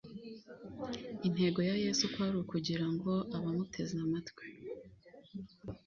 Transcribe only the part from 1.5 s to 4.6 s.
ya yesu kwari ukugira ngo abamuteze amatwi